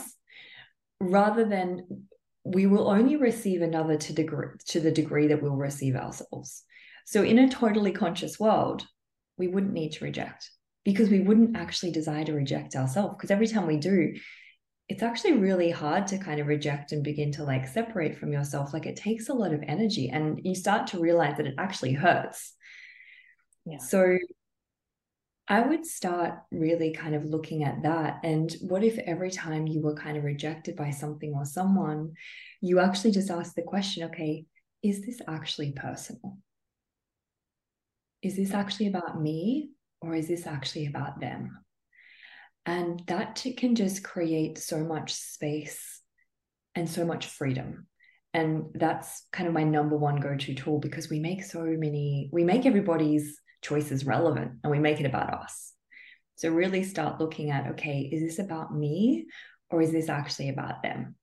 rather 1.00 1.46
than 1.46 2.08
we 2.44 2.66
will 2.66 2.90
only 2.90 3.16
receive 3.18 3.62
another 3.62 3.98
to 3.98 4.14
degree 4.14 4.48
to 4.68 4.80
the 4.80 4.92
degree 4.92 5.28
that 5.28 5.42
we'll 5.44 5.56
receive 5.56 5.96
ourselves. 5.96 6.64
So 7.08 7.24
in 7.24 7.40
a 7.40 7.48
totally 7.48 7.94
conscious 7.94 8.38
world, 8.38 8.86
we 9.38 9.48
wouldn't 9.48 9.72
need 9.72 9.94
to 9.94 10.04
reject 10.04 10.52
because 10.84 11.10
we 11.10 11.22
wouldn't 11.22 11.56
actually 11.56 11.94
desire 11.94 12.26
to 12.26 12.34
reject 12.34 12.76
ourselves. 12.76 13.16
Because 13.16 13.32
every 13.32 13.48
time 13.48 13.66
we 13.66 13.78
do, 13.78 14.14
it's 14.90 15.02
actually 15.02 15.38
really 15.38 15.72
hard 15.72 16.08
to 16.08 16.18
kind 16.18 16.42
of 16.42 16.48
reject 16.48 16.92
and 16.92 17.06
begin 17.06 17.32
to 17.32 17.46
like 17.46 17.66
separate 17.66 18.18
from 18.18 18.34
yourself. 18.34 18.74
Like 18.74 18.86
it 18.86 18.98
takes 18.98 19.30
a 19.30 19.34
lot 19.34 19.54
of 19.54 19.64
energy 19.66 20.10
and 20.10 20.42
you 20.44 20.54
start 20.54 20.88
to 20.88 21.00
realize 21.00 21.38
that 21.38 21.48
it 21.48 21.56
actually 21.58 21.94
hurts. 21.94 22.54
Yeah. 23.66 23.78
So 23.78 24.18
I 25.48 25.62
would 25.62 25.86
start 25.86 26.40
really 26.52 26.92
kind 26.92 27.16
of 27.16 27.24
looking 27.24 27.64
at 27.64 27.84
that. 27.84 28.20
And 28.26 28.54
what 28.60 28.84
if 28.84 28.98
every 28.98 29.32
time 29.32 29.66
you 29.66 29.80
were 29.80 29.96
kind 29.96 30.18
of 30.18 30.26
rejected 30.26 30.76
by 30.76 30.90
something 30.90 31.34
or 31.34 31.46
someone, 31.46 32.16
you 32.60 32.82
actually 32.82 33.12
just 33.12 33.32
ask 33.32 33.56
the 33.56 33.62
question, 33.62 34.10
okay, 34.10 34.44
is 34.84 35.06
this 35.06 35.22
actually 35.26 35.72
personal? 35.72 36.38
Is 38.28 38.36
this 38.36 38.54
actually 38.54 38.88
about 38.88 39.22
me 39.22 39.70
or 40.02 40.14
is 40.14 40.28
this 40.28 40.46
actually 40.46 40.88
about 40.88 41.22
them? 41.22 41.58
And 42.66 43.02
that 43.08 43.42
can 43.56 43.74
just 43.74 44.04
create 44.04 44.58
so 44.58 44.84
much 44.84 45.14
space 45.14 46.02
and 46.76 46.90
so 46.90 47.06
much 47.06 47.28
freedom. 47.28 47.88
And 48.34 48.66
that's 48.74 49.26
kind 49.32 49.48
of 49.48 49.54
my 49.54 49.64
number 49.64 49.96
one 49.96 50.18
go 50.18 50.36
to 50.36 50.54
tool 50.54 50.78
because 50.80 51.10
we 51.10 51.22
make 51.22 51.42
so 51.42 51.64
many, 51.64 52.30
we 52.34 52.44
make 52.44 52.66
everybody's 52.66 53.40
choices 53.62 54.06
relevant 54.06 54.60
and 54.62 54.72
we 54.72 54.80
make 54.80 55.00
it 55.00 55.06
about 55.06 55.34
us. 55.34 55.72
So 56.36 56.50
really 56.50 56.84
start 56.84 57.22
looking 57.22 57.50
at 57.50 57.72
okay, 57.72 58.10
is 58.12 58.22
this 58.22 58.46
about 58.46 58.76
me 58.76 59.28
or 59.70 59.82
is 59.82 59.94
this 59.94 60.10
actually 60.10 60.50
about 60.50 60.84
them? 60.84 61.16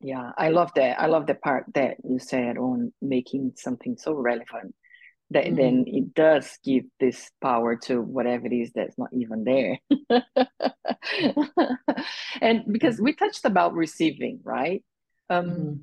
Yeah, 0.00 0.32
I 0.38 0.48
love 0.48 0.72
that. 0.76 0.98
I 0.98 1.08
love 1.08 1.26
the 1.26 1.34
part 1.34 1.66
that 1.74 1.98
you 2.02 2.18
said 2.18 2.56
on 2.56 2.94
making 3.02 3.52
something 3.56 3.98
so 3.98 4.14
relevant 4.14 4.74
that 5.30 5.44
mm-hmm. 5.44 5.56
then 5.56 5.84
it 5.86 6.14
does 6.14 6.58
give 6.64 6.84
this 6.98 7.30
power 7.40 7.76
to 7.76 8.00
whatever 8.00 8.46
it 8.46 8.52
is 8.52 8.72
that's 8.72 8.98
not 8.98 9.10
even 9.12 9.44
there 9.44 9.78
and 12.40 12.64
because 12.70 13.00
we 13.00 13.12
touched 13.12 13.44
about 13.44 13.74
receiving 13.74 14.40
right 14.42 14.82
um, 15.28 15.46
mm-hmm. 15.46 15.74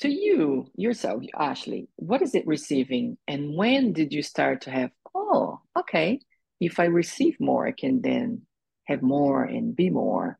to 0.00 0.08
you 0.08 0.66
yourself 0.76 1.22
ashlee 1.34 1.88
what 1.96 2.22
is 2.22 2.34
it 2.34 2.46
receiving 2.46 3.16
and 3.26 3.56
when 3.56 3.92
did 3.92 4.12
you 4.12 4.22
start 4.22 4.62
to 4.62 4.70
have 4.70 4.90
oh 5.14 5.60
okay 5.78 6.20
if 6.60 6.78
i 6.78 6.84
receive 6.84 7.36
more 7.40 7.66
i 7.66 7.72
can 7.72 8.00
then 8.00 8.42
have 8.84 9.02
more 9.02 9.44
and 9.44 9.76
be 9.76 9.90
more 9.90 10.38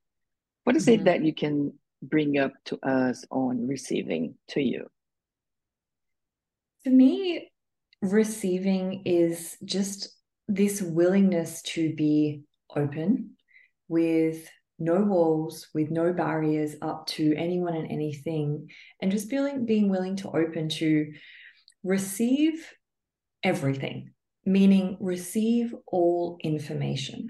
what 0.65 0.77
is 0.77 0.87
mm-hmm. 0.87 1.01
it 1.01 1.05
that 1.05 1.25
you 1.25 1.35
can 1.35 1.73
bring 2.03 2.39
up 2.39 2.53
to 2.65 2.79
us 2.85 3.25
on 3.31 3.67
receiving 3.69 4.35
to 4.49 4.61
you 4.61 4.89
to 6.85 6.91
me 6.91 7.52
receiving 8.03 9.03
is 9.07 9.57
just 9.65 10.09
this 10.49 10.83
willingness 10.83 11.63
to 11.63 11.95
be 11.95 12.43
open 12.75 13.31
with 13.89 14.49
no 14.79 15.01
walls, 15.03 15.69
with 15.73 15.91
no 15.91 16.13
barriers 16.13 16.75
up 16.83 17.07
to 17.07 17.35
anyone 17.37 17.77
and 17.77 17.91
anything, 17.91 18.69
and 19.01 19.13
just 19.13 19.31
feeling 19.31 19.65
being 19.65 19.89
willing 19.89 20.17
to 20.17 20.29
open 20.31 20.69
to 20.69 21.13
receive 21.85 22.69
everything, 23.45 24.11
meaning 24.45 24.97
receive 25.01 25.73
all 25.87 26.39
information. 26.43 27.29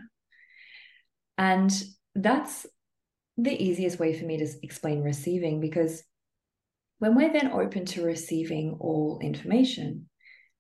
And 1.37 1.71
that's 2.14 2.67
the 3.37 3.62
easiest 3.62 3.99
way 3.99 4.19
for 4.19 4.25
me 4.25 4.38
to 4.38 4.49
explain 4.62 5.02
receiving 5.02 5.61
because 5.61 6.02
when 6.99 7.14
we're 7.14 7.33
then 7.33 7.50
open 7.50 7.85
to 7.87 8.05
receiving 8.05 8.76
all 8.79 9.19
information, 9.23 10.09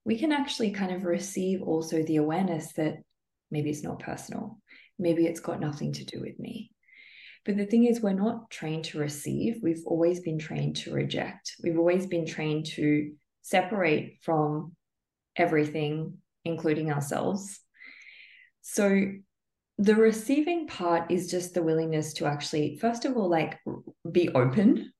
we 0.04 0.18
can 0.18 0.32
actually 0.32 0.72
kind 0.72 0.92
of 0.92 1.04
receive 1.04 1.62
also 1.62 2.02
the 2.02 2.16
awareness 2.16 2.72
that 2.74 2.96
maybe 3.50 3.70
it's 3.70 3.84
not 3.84 4.00
personal, 4.00 4.58
maybe 4.98 5.26
it's 5.26 5.40
got 5.40 5.60
nothing 5.60 5.92
to 5.92 6.04
do 6.04 6.20
with 6.20 6.38
me. 6.38 6.70
But 7.44 7.56
the 7.56 7.66
thing 7.66 7.86
is, 7.86 8.00
we're 8.00 8.12
not 8.12 8.50
trained 8.50 8.84
to 8.86 8.98
receive. 8.98 9.56
We've 9.62 9.82
always 9.86 10.20
been 10.20 10.38
trained 10.38 10.76
to 10.76 10.92
reject. 10.92 11.56
We've 11.62 11.78
always 11.78 12.06
been 12.06 12.24
trained 12.24 12.66
to 12.66 13.12
separate 13.42 14.18
from 14.22 14.76
everything, 15.34 16.18
including 16.44 16.92
ourselves. 16.92 17.60
So 18.60 19.12
the 19.78 19.96
receiving 19.96 20.68
part 20.68 21.10
is 21.10 21.30
just 21.30 21.54
the 21.54 21.64
willingness 21.64 22.12
to 22.14 22.26
actually, 22.26 22.78
first 22.80 23.04
of 23.04 23.16
all, 23.16 23.28
like 23.28 23.58
be 24.10 24.28
open 24.28 24.92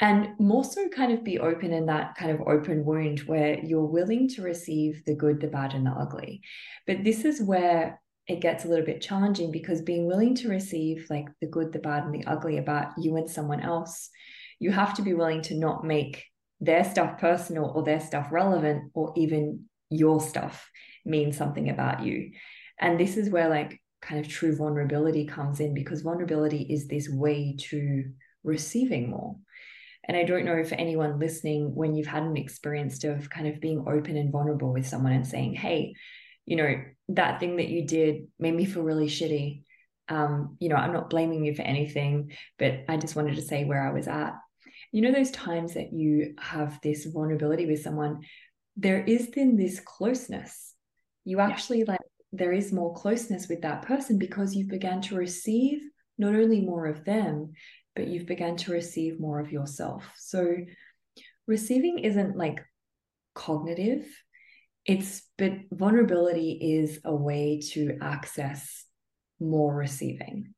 and 0.00 0.28
more 0.38 0.64
so 0.64 0.88
kind 0.88 1.12
of 1.12 1.24
be 1.24 1.38
open 1.38 1.72
in 1.72 1.86
that 1.86 2.14
kind 2.16 2.30
of 2.30 2.40
open 2.46 2.84
wound 2.84 3.20
where 3.20 3.58
you're 3.58 3.84
willing 3.84 4.28
to 4.28 4.42
receive 4.42 5.02
the 5.04 5.14
good 5.14 5.40
the 5.40 5.48
bad 5.48 5.74
and 5.74 5.86
the 5.86 5.90
ugly. 5.90 6.40
But 6.86 7.04
this 7.04 7.24
is 7.24 7.42
where 7.42 8.00
it 8.26 8.40
gets 8.40 8.64
a 8.64 8.68
little 8.68 8.86
bit 8.86 9.02
challenging 9.02 9.50
because 9.50 9.82
being 9.82 10.06
willing 10.06 10.34
to 10.36 10.48
receive 10.48 11.06
like 11.10 11.26
the 11.40 11.46
good 11.46 11.72
the 11.72 11.78
bad 11.80 12.04
and 12.04 12.14
the 12.14 12.24
ugly 12.26 12.58
about 12.58 12.92
you 12.96 13.16
and 13.16 13.28
someone 13.28 13.60
else 13.60 14.10
you 14.60 14.70
have 14.70 14.94
to 14.94 15.02
be 15.02 15.14
willing 15.14 15.42
to 15.42 15.54
not 15.54 15.84
make 15.84 16.24
their 16.60 16.84
stuff 16.84 17.18
personal 17.18 17.72
or 17.74 17.82
their 17.82 17.98
stuff 17.98 18.28
relevant 18.30 18.92
or 18.94 19.12
even 19.16 19.64
your 19.88 20.20
stuff 20.20 20.70
mean 21.04 21.32
something 21.32 21.70
about 21.70 22.04
you. 22.04 22.30
And 22.78 23.00
this 23.00 23.16
is 23.16 23.30
where 23.30 23.48
like 23.48 23.80
kind 24.02 24.20
of 24.20 24.30
true 24.30 24.54
vulnerability 24.54 25.26
comes 25.26 25.60
in 25.60 25.74
because 25.74 26.02
vulnerability 26.02 26.62
is 26.62 26.86
this 26.86 27.08
way 27.08 27.56
to 27.70 28.04
receiving 28.44 29.10
more 29.10 29.36
and 30.10 30.16
I 30.16 30.24
don't 30.24 30.44
know 30.44 30.56
if 30.56 30.72
anyone 30.72 31.20
listening, 31.20 31.72
when 31.72 31.94
you've 31.94 32.08
had 32.08 32.24
an 32.24 32.36
experience 32.36 33.04
of 33.04 33.30
kind 33.30 33.46
of 33.46 33.60
being 33.60 33.84
open 33.86 34.16
and 34.16 34.32
vulnerable 34.32 34.72
with 34.72 34.84
someone 34.84 35.12
and 35.12 35.24
saying, 35.24 35.54
hey, 35.54 35.94
you 36.46 36.56
know, 36.56 36.82
that 37.10 37.38
thing 37.38 37.58
that 37.58 37.68
you 37.68 37.86
did 37.86 38.26
made 38.36 38.56
me 38.56 38.64
feel 38.64 38.82
really 38.82 39.06
shitty. 39.06 39.62
Um, 40.08 40.56
you 40.58 40.68
know, 40.68 40.74
I'm 40.74 40.92
not 40.92 41.10
blaming 41.10 41.44
you 41.44 41.54
for 41.54 41.62
anything, 41.62 42.32
but 42.58 42.86
I 42.88 42.96
just 42.96 43.14
wanted 43.14 43.36
to 43.36 43.42
say 43.42 43.62
where 43.62 43.86
I 43.86 43.92
was 43.92 44.08
at. 44.08 44.34
You 44.90 45.02
know, 45.02 45.12
those 45.12 45.30
times 45.30 45.74
that 45.74 45.92
you 45.92 46.34
have 46.40 46.80
this 46.82 47.04
vulnerability 47.04 47.66
with 47.66 47.84
someone, 47.84 48.22
there 48.76 49.04
is 49.04 49.30
then 49.30 49.56
this 49.56 49.78
closeness. 49.78 50.74
You 51.24 51.38
actually 51.38 51.84
yeah. 51.86 51.92
like, 51.92 52.00
there 52.32 52.52
is 52.52 52.72
more 52.72 52.94
closeness 52.94 53.46
with 53.46 53.62
that 53.62 53.82
person 53.82 54.18
because 54.18 54.56
you've 54.56 54.66
begun 54.66 55.02
to 55.02 55.14
receive 55.14 55.82
not 56.18 56.34
only 56.34 56.62
more 56.62 56.86
of 56.86 57.04
them, 57.04 57.52
but 57.94 58.06
you've 58.06 58.26
begun 58.26 58.56
to 58.56 58.72
receive 58.72 59.20
more 59.20 59.40
of 59.40 59.52
yourself. 59.52 60.04
So 60.16 60.56
receiving 61.46 62.00
isn't 62.00 62.36
like 62.36 62.60
cognitive, 63.34 64.06
it's 64.86 65.22
but 65.38 65.52
vulnerability 65.72 66.80
is 66.80 67.00
a 67.04 67.14
way 67.14 67.60
to 67.72 67.98
access 68.00 68.84
more 69.38 69.74
receiving. 69.74 70.54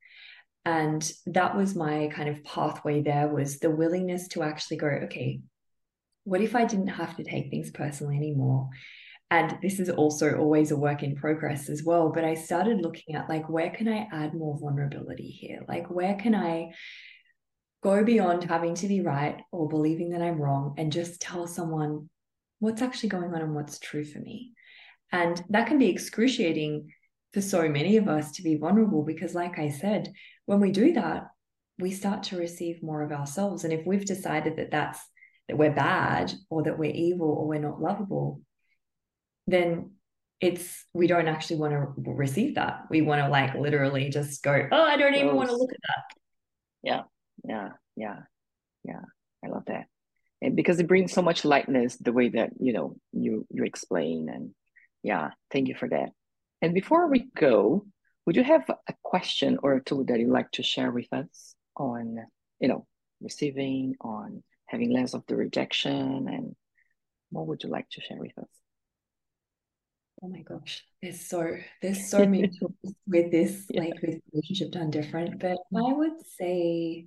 And 0.65 1.11
that 1.27 1.57
was 1.57 1.75
my 1.75 2.09
kind 2.15 2.29
of 2.29 2.45
pathway 2.45 3.03
there 3.03 3.29
was 3.29 3.59
the 3.59 3.71
willingness 3.71 4.29
to 4.29 4.43
actually 4.43 4.77
go, 4.77 4.87
okay, 4.87 5.41
what 6.25 6.41
if 6.41 6.55
I 6.55 6.65
didn't 6.65 6.89
have 6.89 7.17
to 7.17 7.25
take 7.25 7.51
things 7.51 7.71
personally 7.73 8.17
anymore? 8.17 8.69
and 9.33 9.57
this 9.62 9.81
is 9.81 9.89
also 9.89 10.37
always 10.37 10.73
a 10.73 10.77
work 10.77 11.03
in 11.03 11.17
progress 11.17 11.71
as 11.71 11.83
well 11.83 12.12
but 12.15 12.25
i 12.25 12.35
started 12.35 12.83
looking 12.83 13.15
at 13.15 13.29
like 13.31 13.49
where 13.49 13.71
can 13.71 13.89
i 13.89 14.07
add 14.12 14.35
more 14.35 14.59
vulnerability 14.59 15.29
here 15.29 15.65
like 15.69 15.89
where 15.91 16.15
can 16.17 16.35
i 16.35 16.71
go 17.83 18.05
beyond 18.05 18.45
having 18.45 18.75
to 18.77 18.87
be 18.87 19.01
right 19.01 19.43
or 19.51 19.69
believing 19.69 20.11
that 20.11 20.23
I'm 20.23 20.41
wrong 20.41 20.75
and 20.79 20.93
just 20.93 21.21
tell 21.21 21.47
someone 21.47 22.09
what's 22.61 22.81
actually 22.81 23.09
going 23.09 23.35
on 23.35 23.43
and 23.43 23.55
what's 23.55 23.81
true 23.81 24.05
for 24.05 24.21
me. 24.21 24.53
And 25.11 25.43
that 25.51 25.67
can 25.67 25.79
be 25.79 25.91
excruciating 25.91 26.93
for 27.35 27.41
so 27.41 27.69
many 27.69 27.97
of 27.97 28.09
us 28.09 28.33
to 28.33 28.43
be 28.43 28.57
vulnerable 28.57 29.03
because, 29.03 29.35
like 29.35 29.59
I 29.59 29.69
said, 29.69 30.12
when 30.47 30.61
we 30.61 30.71
do 30.71 30.93
that, 30.93 31.27
we 31.79 31.91
start 31.91 32.23
to 32.25 32.37
receive 32.37 32.83
more 32.83 33.03
of 33.03 33.11
ourselves. 33.11 33.65
And 33.65 33.73
if 33.73 33.85
we've 33.85 34.05
decided 34.05 34.57
that 34.57 34.71
that's 34.71 35.01
that 35.49 35.59
we're 35.59 35.75
bad 35.75 36.33
or 36.51 36.62
that 36.62 36.79
we're 36.79 36.93
evil 36.93 37.29
or 37.29 37.49
we're 37.49 37.59
not 37.59 37.81
lovable, 37.81 38.43
then 39.49 39.93
it's 40.41 40.85
we 40.95 41.09
don't 41.09 41.29
actually 41.29 41.57
want 41.57 41.73
to 41.73 41.93
receive 41.97 42.55
that. 42.55 42.85
We 42.91 43.03
want 43.03 43.23
to 43.23 43.29
like 43.29 43.55
literally 43.55 44.09
just 44.09 44.43
go, 44.43 44.69
oh, 44.71 44.83
I 44.83 44.97
don't 44.97 45.15
even 45.15 45.35
want 45.35 45.49
to 45.49 45.57
look 45.57 45.73
at 45.73 45.81
that. 45.83 46.17
Yeah 46.83 47.03
yeah 47.45 47.71
yeah 47.97 48.21
yeah. 48.85 49.01
I 49.45 49.49
love 49.49 49.65
that. 49.67 49.87
And 50.41 50.57
because 50.57 50.81
it 50.81 50.89
brings 50.89 51.13
so 51.13 51.23
much 51.23 51.45
lightness 51.45 51.97
the 51.97 52.13
way 52.13 52.29
that 52.31 52.51
you 52.61 52.73
know 52.73 52.97
you 53.13 53.47
you 53.51 53.65
explain 53.65 54.29
and 54.29 54.51
yeah 55.03 55.31
thank 55.51 55.69
you 55.69 55.75
for 55.75 55.89
that. 55.89 56.11
And 56.61 56.75
before 56.75 57.09
we 57.09 57.27
go 57.37 57.87
would 58.27 58.37
you 58.37 58.45
have 58.45 58.69
a 58.69 58.95
question 59.03 59.59
or 59.63 59.75
a 59.75 59.83
tool 59.83 60.05
that 60.05 60.21
you'd 60.21 60.31
like 60.31 60.51
to 60.53 60.63
share 60.63 60.93
with 60.93 61.13
us 61.13 61.55
on 61.77 62.19
you 62.61 62.69
know 62.69 62.87
receiving 63.21 63.95
on 64.01 64.43
having 64.67 64.93
less 64.93 65.15
of 65.15 65.25
the 65.27 65.37
rejection 65.37 66.29
and 66.29 66.55
what 67.31 67.47
would 67.47 67.63
you 67.63 67.71
like 67.71 67.89
to 67.91 68.01
share 68.01 68.19
with 68.19 68.37
us? 68.39 68.49
Oh 70.23 70.29
my 70.29 70.43
gosh 70.43 70.85
there's 71.03 71.21
so 71.21 71.57
there's 71.83 72.09
so 72.09 72.19
many 72.21 72.49
tools 72.59 72.95
with 73.07 73.31
this 73.31 73.67
yeah. 73.71 73.83
like 73.83 74.01
with 74.03 74.21
relationship 74.33 74.71
done 74.71 74.91
different 74.91 75.41
but 75.41 75.59
i 75.77 75.93
would 75.93 76.25
say 76.39 77.07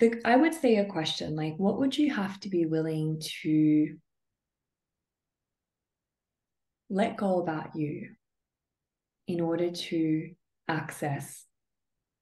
the, 0.00 0.20
I 0.24 0.36
would 0.36 0.54
say 0.54 0.76
a 0.76 0.84
question 0.84 1.36
like, 1.36 1.56
what 1.56 1.78
would 1.78 1.96
you 1.96 2.12
have 2.12 2.38
to 2.40 2.48
be 2.48 2.66
willing 2.66 3.20
to 3.42 3.96
let 6.90 7.16
go 7.16 7.40
about 7.40 7.74
you 7.76 8.10
in 9.26 9.40
order 9.40 9.70
to 9.70 10.30
access 10.68 11.44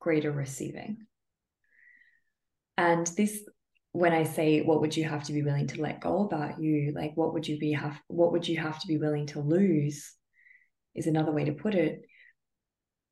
greater 0.00 0.30
receiving? 0.30 0.98
And 2.76 3.06
this, 3.16 3.40
when 3.92 4.12
I 4.12 4.24
say 4.24 4.62
what 4.62 4.80
would 4.80 4.96
you 4.96 5.04
have 5.04 5.24
to 5.24 5.32
be 5.32 5.42
willing 5.42 5.66
to 5.68 5.82
let 5.82 6.00
go 6.00 6.24
about 6.24 6.60
you, 6.60 6.92
like 6.94 7.12
what 7.14 7.34
would 7.34 7.46
you 7.46 7.58
be 7.58 7.72
have 7.72 8.00
what 8.08 8.32
would 8.32 8.48
you 8.48 8.58
have 8.58 8.80
to 8.80 8.86
be 8.86 8.96
willing 8.96 9.26
to 9.26 9.40
lose 9.40 10.14
is 10.94 11.06
another 11.06 11.32
way 11.32 11.44
to 11.44 11.52
put 11.52 11.74
it. 11.74 12.02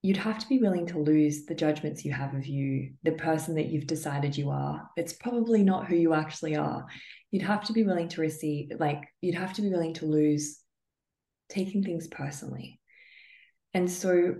You'd 0.02 0.16
have 0.16 0.38
to 0.38 0.48
be 0.48 0.58
willing 0.58 0.86
to 0.86 0.98
lose 0.98 1.44
the 1.44 1.54
judgments 1.54 2.04
you 2.04 2.12
have 2.12 2.34
of 2.34 2.46
you, 2.46 2.92
the 3.02 3.12
person 3.12 3.54
that 3.56 3.66
you've 3.66 3.86
decided 3.86 4.36
you 4.36 4.50
are. 4.50 4.88
It's 4.96 5.12
probably 5.12 5.62
not 5.62 5.86
who 5.86 5.96
you 5.96 6.14
actually 6.14 6.56
are. 6.56 6.86
You'd 7.30 7.42
have 7.42 7.64
to 7.64 7.72
be 7.72 7.84
willing 7.84 8.08
to 8.08 8.20
receive, 8.22 8.72
like, 8.78 9.02
you'd 9.20 9.34
have 9.34 9.52
to 9.54 9.62
be 9.62 9.68
willing 9.68 9.94
to 9.94 10.06
lose 10.06 10.58
taking 11.50 11.82
things 11.82 12.08
personally. 12.08 12.80
And 13.74 13.90
so 13.90 14.36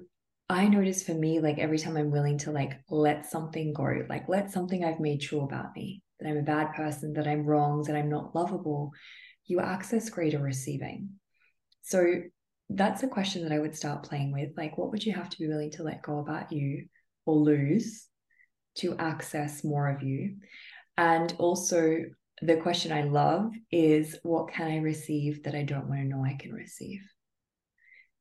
I 0.49 0.67
notice 0.67 1.03
for 1.03 1.15
me, 1.15 1.41
like 1.41 1.59
every 1.59 1.79
time 1.79 1.97
I'm 1.97 2.11
willing 2.11 2.39
to 2.39 2.51
like 2.51 2.81
let 2.89 3.27
something 3.27 3.73
go, 3.73 4.05
like 4.09 4.29
let 4.29 4.51
something 4.51 4.85
I've 4.85 4.99
made 4.99 5.21
true 5.21 5.43
about 5.43 5.77
me, 5.77 6.03
that 6.19 6.29
I'm 6.29 6.39
a 6.39 6.43
bad 6.43 6.75
person, 6.75 7.13
that 7.13 7.29
I'm 7.29 7.47
wrong, 7.47 7.85
that 7.85 7.95
I'm 7.95 8.09
not 8.09 8.35
lovable, 8.35 8.91
you 9.47 9.61
access 9.61 10.11
greater 10.11 10.41
receiving. 10.41 11.11
So 11.83 12.23
that's 12.71 13.03
a 13.03 13.09
question 13.09 13.43
that 13.43 13.53
I 13.53 13.59
would 13.59 13.77
start 13.77 14.05
playing 14.05 14.33
with. 14.33 14.51
Like, 14.57 14.79
what 14.79 14.91
would 14.93 15.05
you 15.05 15.13
have 15.13 15.29
to 15.31 15.39
be 15.39 15.49
willing 15.49 15.71
to 15.73 15.83
let 15.83 16.03
go 16.03 16.19
about 16.19 16.53
you 16.53 16.87
or 17.27 17.35
lose 17.37 18.07
to 18.77 18.97
access 18.99 19.65
more 19.65 19.89
of 19.89 20.03
you? 20.03 20.37
And 20.97 21.35
also, 21.39 22.05
the 22.43 22.57
question 22.57 22.93
I 22.93 23.03
love 23.03 23.53
is, 23.71 24.17
what 24.23 24.53
can 24.53 24.69
I 24.71 24.79
receive 24.79 25.43
that 25.45 25.55
I 25.55 25.63
don't 25.63 25.89
want 25.89 26.01
to 26.01 26.07
know 26.07 26.25
I 26.25 26.37
can 26.39 26.53
receive? 26.53 27.01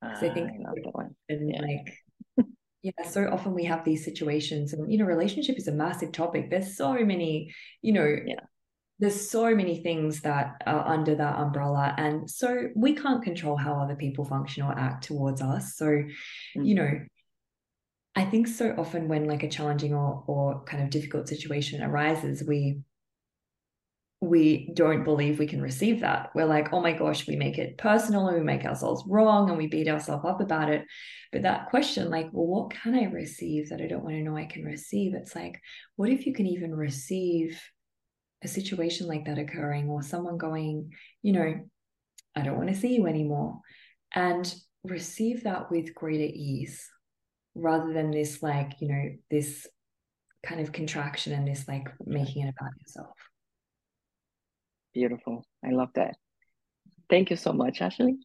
Because 0.08 0.24
I 0.24 0.30
ah, 0.30 0.34
think 0.34 0.52
I 0.52 0.58
love 0.60 0.76
that 0.84 0.96
one. 0.96 1.16
and 1.30 1.50
Yeah. 1.50 1.62
like 1.62 1.98
yeah 2.82 3.04
so 3.04 3.28
often 3.30 3.54
we 3.54 3.66
have 3.66 3.84
these 3.84 4.06
situations 4.06 4.74
and 4.74 4.92
you 4.92 4.98
know 4.98 5.06
relationship 5.06 5.58
is 5.58 5.68
a 5.68 5.72
massive 5.72 6.12
topic 6.14 6.50
there's 6.50 6.78
so 6.78 6.94
many 6.94 7.54
you 7.82 7.92
know 7.92 8.16
Yeah. 8.26 8.40
There's 9.00 9.30
so 9.30 9.56
many 9.56 9.82
things 9.82 10.22
that 10.22 10.62
are 10.66 10.86
under 10.88 11.16
that 11.16 11.40
umbrella 11.40 11.94
and 11.98 12.30
so 12.30 12.68
we 12.76 12.94
can't 12.94 13.24
control 13.24 13.56
how 13.56 13.74
other 13.74 13.96
people 13.96 14.26
function 14.26 14.64
or 14.64 14.78
act 14.78 15.06
towards 15.06 15.42
us 15.42 15.76
so 15.76 15.90
you 15.90 16.76
Mhm. 16.76 16.76
know 16.76 17.00
i 18.16 18.26
think 18.26 18.48
so 18.48 18.76
often 18.78 19.08
when 19.08 19.26
like 19.26 19.44
a 19.44 19.50
challenging 19.50 19.94
or 19.94 20.24
or 20.28 20.64
kind 20.66 20.84
of 20.84 20.90
difficult 20.90 21.28
situation 21.28 21.82
arises 21.82 22.44
we 22.44 22.82
we 24.22 24.70
don't 24.74 25.06
believe 25.06 25.40
we 25.40 25.48
can 25.48 25.62
receive 25.62 26.02
that. 26.02 26.32
We're 26.36 26.46
like, 26.46 26.74
oh 26.74 26.82
my 26.82 26.92
gosh, 26.92 27.26
we 27.26 27.38
make 27.38 27.58
it 27.58 27.78
personal 27.78 28.28
and 28.28 28.38
we 28.38 28.44
make 28.44 28.66
ourselves 28.66 29.04
wrong 29.08 29.48
and 29.48 29.58
we 29.58 29.68
beat 29.68 29.88
ourselves 29.88 30.26
up 30.26 30.42
about 30.42 30.70
it. 30.70 30.86
But 31.32 31.44
that 31.44 31.70
question, 31.70 32.10
like, 32.10 32.28
well, 32.34 32.46
what 32.46 32.72
can 32.72 32.96
I 32.96 33.06
receive 33.06 33.70
that 33.70 33.80
I 33.80 33.88
don't 33.88 34.04
want 34.04 34.16
to 34.16 34.22
know 34.22 34.36
I 34.36 34.44
can 34.44 34.66
receive? 34.66 35.14
It's 35.14 35.36
like, 35.36 35.62
what 35.96 36.10
if 36.10 36.26
you 36.26 36.34
can 36.34 36.48
even 36.48 36.76
receive 36.76 37.62
a 38.44 38.48
situation 38.48 39.08
like 39.08 39.26
that 39.26 39.38
occurring 39.38 39.90
or 39.90 40.02
someone 40.02 40.38
going, 40.38 40.94
you 41.22 41.34
know, 41.34 41.56
I 42.36 42.42
don't 42.42 42.58
want 42.58 42.70
to 42.70 42.76
see 42.76 42.96
you 42.96 43.08
anymore 43.08 43.60
and 44.14 44.54
receive 44.84 45.44
that 45.44 45.70
with 45.70 45.94
greater 45.94 46.32
ease 46.34 46.88
rather 47.56 47.92
than 47.92 48.12
this, 48.12 48.42
like, 48.42 48.74
you 48.80 48.88
know, 48.88 49.10
this 49.30 49.68
kind 50.44 50.62
of 50.62 50.72
contraction 50.72 51.34
and 51.34 51.48
this, 51.48 51.68
like, 51.68 51.88
making 52.06 52.44
it 52.44 52.54
about 52.58 52.72
yourself. 52.80 53.16
Beautiful. 54.94 55.46
I 55.64 55.72
love 55.72 55.90
that. 55.96 56.16
Thank 57.10 57.32
you 57.32 57.36
so 57.36 57.52
much, 57.52 57.80
Ashlee. 57.80 58.18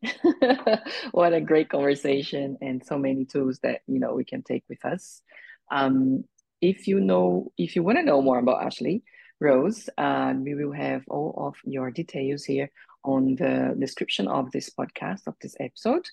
what 1.12 1.32
a 1.32 1.40
great 1.40 1.70
conversation 1.70 2.58
and 2.60 2.84
so 2.84 2.98
many 2.98 3.24
tools 3.24 3.58
that 3.62 3.80
you 3.86 3.98
know 3.98 4.12
we 4.12 4.24
can 4.24 4.42
take 4.42 4.62
with 4.68 4.84
us. 4.84 5.22
Um, 5.70 6.24
if 6.60 6.86
you 6.86 7.00
know, 7.00 7.50
if 7.56 7.76
you 7.76 7.82
want 7.82 7.96
to 7.98 8.04
know 8.04 8.20
more 8.20 8.38
about 8.38 8.62
Ashlee 8.62 9.02
Rose, 9.44 9.88
uh, 9.98 10.32
we 10.36 10.54
will 10.54 10.72
have 10.72 11.02
all 11.08 11.34
of 11.36 11.54
your 11.64 11.90
details 11.90 12.44
here 12.44 12.70
on 13.04 13.36
the 13.36 13.76
description 13.78 14.26
of 14.28 14.50
this 14.50 14.70
podcast 14.70 15.26
of 15.26 15.34
this 15.42 15.54
episode. 15.60 16.06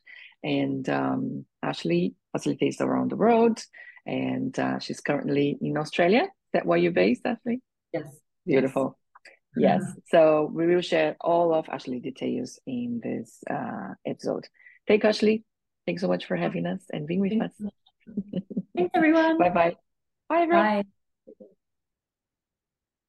And 0.43 0.87
um, 0.89 1.45
Ashlee 1.63 2.13
facilitates 2.33 2.81
around 2.81 3.11
the 3.11 3.15
world, 3.15 3.63
and 4.05 4.57
uh, 4.59 4.79
she's 4.79 4.99
currently 4.99 5.57
in 5.61 5.77
Australia. 5.77 6.23
Is 6.23 6.51
that 6.53 6.65
where 6.65 6.77
you're 6.77 6.91
based, 6.91 7.23
Ashlee? 7.23 7.61
Yes. 7.93 8.07
Beautiful. 8.45 8.97
Yes. 9.55 9.83
So 10.07 10.49
we 10.53 10.65
will 10.67 10.81
share 10.81 11.15
all 11.21 11.53
of 11.53 11.65
Ashlee 11.67 12.01
details 12.01 12.59
in 12.65 13.01
this 13.03 13.39
uh, 13.49 13.93
episode. 14.05 14.47
Thank 14.87 15.03
you, 15.03 15.09
Ashlee. 15.09 15.43
Thanks 15.85 16.01
so 16.01 16.07
much 16.07 16.25
for 16.25 16.35
having 16.35 16.65
us 16.65 16.81
and 16.91 17.07
being 17.07 17.21
with 17.21 17.37
Thanks. 17.37 17.55
us. 17.61 17.71
Thanks, 18.75 18.91
everyone. 18.93 19.37
Bye 19.43 19.49
bye. 19.49 19.75
Bye, 20.29 20.41
everyone. 20.43 20.83
Bye. 20.83 21.00